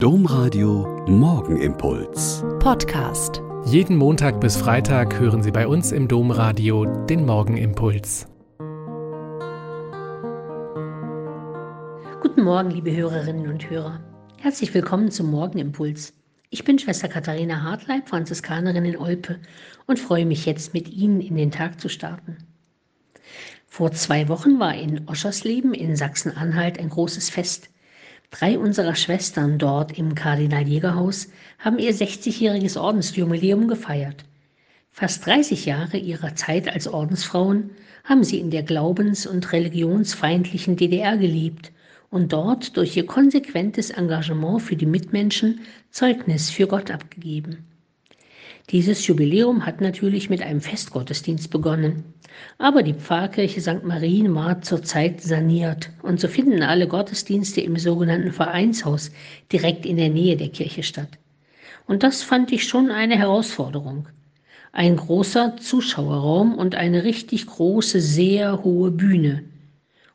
Domradio 0.00 1.04
Morgenimpuls. 1.08 2.44
Podcast. 2.60 3.42
Jeden 3.64 3.96
Montag 3.96 4.40
bis 4.40 4.56
Freitag 4.56 5.18
hören 5.18 5.42
Sie 5.42 5.50
bei 5.50 5.66
uns 5.66 5.90
im 5.90 6.06
Domradio 6.06 6.84
den 7.06 7.26
Morgenimpuls. 7.26 8.28
Guten 12.22 12.44
Morgen, 12.44 12.70
liebe 12.70 12.94
Hörerinnen 12.94 13.48
und 13.48 13.68
Hörer. 13.68 13.98
Herzlich 14.36 14.72
willkommen 14.72 15.10
zum 15.10 15.32
Morgenimpuls. 15.32 16.12
Ich 16.50 16.62
bin 16.62 16.78
Schwester 16.78 17.08
Katharina 17.08 17.64
Hartleib, 17.64 18.08
Franziskanerin 18.08 18.84
in 18.84 18.98
Olpe 18.98 19.40
und 19.88 19.98
freue 19.98 20.26
mich 20.26 20.46
jetzt 20.46 20.74
mit 20.74 20.88
Ihnen 20.88 21.20
in 21.20 21.34
den 21.34 21.50
Tag 21.50 21.80
zu 21.80 21.88
starten. 21.88 22.36
Vor 23.66 23.90
zwei 23.90 24.28
Wochen 24.28 24.60
war 24.60 24.76
in 24.76 25.08
Oschersleben 25.08 25.74
in 25.74 25.96
Sachsen-Anhalt 25.96 26.78
ein 26.78 26.88
großes 26.88 27.30
Fest. 27.30 27.70
Drei 28.30 28.58
unserer 28.58 28.94
Schwestern 28.94 29.58
dort 29.58 29.96
im 29.98 30.14
Kardinal-Jäger-Haus 30.14 31.28
haben 31.58 31.78
ihr 31.78 31.94
60-jähriges 31.94 32.78
Ordensjubiläum 32.78 33.68
gefeiert. 33.68 34.24
Fast 34.90 35.24
30 35.24 35.64
Jahre 35.64 35.96
ihrer 35.96 36.34
Zeit 36.34 36.68
als 36.68 36.88
Ordensfrauen 36.88 37.70
haben 38.04 38.24
sie 38.24 38.38
in 38.38 38.50
der 38.50 38.62
glaubens- 38.62 39.26
und 39.26 39.50
religionsfeindlichen 39.52 40.76
DDR 40.76 41.16
gelebt 41.16 41.72
und 42.10 42.32
dort 42.32 42.76
durch 42.76 42.96
ihr 42.96 43.06
konsequentes 43.06 43.90
Engagement 43.90 44.60
für 44.60 44.76
die 44.76 44.86
Mitmenschen 44.86 45.60
Zeugnis 45.90 46.50
für 46.50 46.66
Gott 46.66 46.90
abgegeben. 46.90 47.64
Dieses 48.70 49.06
Jubiläum 49.06 49.64
hat 49.64 49.80
natürlich 49.80 50.28
mit 50.28 50.42
einem 50.42 50.60
Festgottesdienst 50.60 51.50
begonnen. 51.50 52.04
Aber 52.58 52.82
die 52.82 52.92
Pfarrkirche 52.92 53.62
St. 53.62 53.82
Marien 53.82 54.34
war 54.34 54.60
zurzeit 54.60 55.22
saniert 55.22 55.88
und 56.02 56.20
so 56.20 56.28
finden 56.28 56.62
alle 56.62 56.86
Gottesdienste 56.86 57.62
im 57.62 57.78
sogenannten 57.78 58.30
Vereinshaus 58.30 59.10
direkt 59.50 59.86
in 59.86 59.96
der 59.96 60.10
Nähe 60.10 60.36
der 60.36 60.50
Kirche 60.50 60.82
statt. 60.82 61.08
Und 61.86 62.02
das 62.02 62.22
fand 62.22 62.52
ich 62.52 62.68
schon 62.68 62.90
eine 62.90 63.16
Herausforderung. 63.16 64.08
Ein 64.72 64.96
großer 64.96 65.56
Zuschauerraum 65.56 66.54
und 66.54 66.74
eine 66.74 67.04
richtig 67.04 67.46
große, 67.46 68.02
sehr 68.02 68.62
hohe 68.64 68.90
Bühne. 68.90 69.44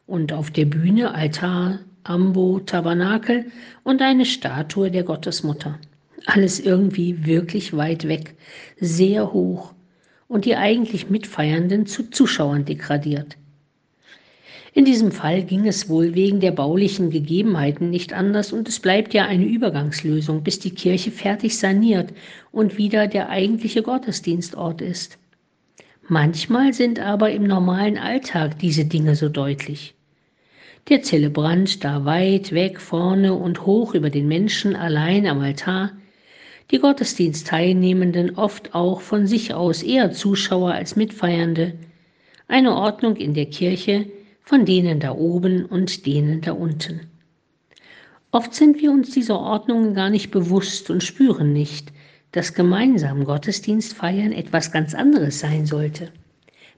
Und 0.05 0.31
auf 0.31 0.51
der 0.51 0.65
Bühne 0.65 1.15
Altar, 1.15 1.79
Ambo, 2.03 2.59
Tabernakel 2.59 3.47
und 3.83 4.03
eine 4.03 4.25
Statue 4.25 4.91
der 4.91 5.03
Gottesmutter 5.03 5.79
alles 6.25 6.59
irgendwie 6.59 7.25
wirklich 7.25 7.75
weit 7.75 8.07
weg, 8.07 8.35
sehr 8.79 9.33
hoch 9.33 9.73
und 10.27 10.45
die 10.45 10.55
eigentlich 10.55 11.09
Mitfeiernden 11.09 11.85
zu 11.85 12.09
Zuschauern 12.09 12.65
degradiert. 12.65 13.37
In 14.75 14.85
diesem 14.85 15.11
Fall 15.11 15.43
ging 15.43 15.67
es 15.67 15.87
wohl 15.87 16.15
wegen 16.15 16.39
der 16.39 16.51
baulichen 16.51 17.11
Gegebenheiten 17.11 17.91
nicht 17.91 18.11
anders 18.11 18.51
und 18.51 18.67
es 18.67 18.79
bleibt 18.79 19.13
ja 19.13 19.25
eine 19.25 19.45
Übergangslösung, 19.45 20.43
bis 20.43 20.57
die 20.57 20.71
Kirche 20.71 21.11
fertig 21.11 21.59
saniert 21.59 22.11
und 22.51 22.77
wieder 22.79 23.07
der 23.07 23.29
eigentliche 23.29 23.83
Gottesdienstort 23.83 24.81
ist. 24.81 25.19
Manchmal 26.07 26.73
sind 26.73 26.99
aber 26.99 27.31
im 27.31 27.43
normalen 27.43 27.99
Alltag 27.99 28.57
diese 28.57 28.85
Dinge 28.85 29.15
so 29.15 29.29
deutlich. 29.29 29.93
Der 30.89 31.03
Zelebrant 31.03 31.83
da 31.83 32.03
weit 32.03 32.51
weg 32.51 32.81
vorne 32.81 33.35
und 33.35 33.67
hoch 33.67 33.93
über 33.93 34.09
den 34.09 34.27
Menschen 34.27 34.75
allein 34.75 35.27
am 35.27 35.39
Altar, 35.39 35.91
die 36.71 36.79
Gottesdienstteilnehmenden 36.79 38.37
oft 38.37 38.73
auch 38.73 39.01
von 39.01 39.27
sich 39.27 39.53
aus 39.53 39.83
eher 39.83 40.11
Zuschauer 40.11 40.71
als 40.71 40.95
Mitfeiernde, 40.95 41.73
eine 42.47 42.75
Ordnung 42.75 43.15
in 43.15 43.33
der 43.33 43.47
Kirche 43.47 44.07
von 44.43 44.65
denen 44.65 44.99
da 44.99 45.13
oben 45.13 45.65
und 45.65 46.05
denen 46.05 46.41
da 46.41 46.51
unten. 46.51 47.07
Oft 48.31 48.53
sind 48.53 48.81
wir 48.81 48.91
uns 48.91 49.11
dieser 49.11 49.39
Ordnungen 49.39 49.93
gar 49.93 50.09
nicht 50.09 50.31
bewusst 50.31 50.89
und 50.89 51.03
spüren 51.03 51.53
nicht, 51.53 51.93
dass 52.31 52.53
gemeinsam 52.53 53.25
Gottesdienst 53.25 53.93
feiern 53.93 54.31
etwas 54.31 54.71
ganz 54.71 54.93
anderes 54.93 55.39
sein 55.39 55.65
sollte. 55.65 56.11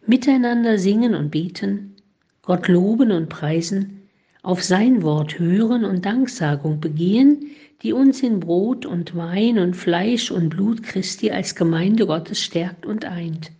Miteinander 0.05 0.77
singen 0.77 1.15
und 1.15 1.31
beten, 1.31 1.95
Gott 2.43 2.67
loben 2.67 3.11
und 3.11 3.29
preisen, 3.29 4.04
auf 4.45 4.63
sein 4.63 5.01
Wort 5.01 5.39
hören 5.39 5.83
und 5.85 6.05
Danksagung 6.05 6.79
begehen, 6.79 7.47
die 7.81 7.93
uns 7.93 8.21
in 8.21 8.39
Brot 8.39 8.85
und 8.85 9.15
Wein 9.15 9.57
und 9.57 9.75
Fleisch 9.75 10.29
und 10.29 10.49
Blut 10.49 10.83
Christi 10.83 11.31
als 11.31 11.55
Gemeinde 11.55 12.05
Gottes 12.05 12.41
stärkt 12.41 12.85
und 12.85 13.05
eint. 13.05 13.51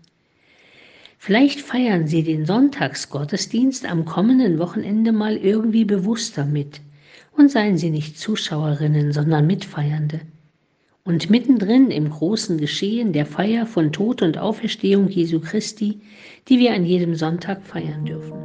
Vielleicht 1.18 1.62
feiern 1.62 2.06
Sie 2.06 2.22
den 2.22 2.46
Sonntagsgottesdienst 2.46 3.90
am 3.90 4.06
kommenden 4.06 4.60
Wochenende 4.60 5.12
mal 5.12 5.38
irgendwie 5.38 5.86
bewusster 5.86 6.46
mit 6.46 6.82
und 7.36 7.50
seien 7.50 7.80
Sie 7.80 7.90
nicht 7.90 8.20
Zuschauerinnen, 8.20 9.12
sondern 9.12 9.48
Mitfeiernde. 9.48 10.22
Und 11.04 11.32
mittendrin 11.32 11.90
im 11.90 12.12
großen 12.12 12.60
Geschehen 12.60 13.12
der 13.12 13.26
Feier 13.26 13.66
von 13.66 13.92
Tod 13.92 14.22
und 14.22 14.38
Auferstehung 14.38 15.10
Jesu 15.10 15.40
Christi, 15.40 16.02
die 16.48 16.60
wir 16.60 16.76
an 16.76 16.86
jedem 16.86 17.16
Sonntag 17.16 17.64
feiern 17.64 18.06
dürfen. 18.06 18.45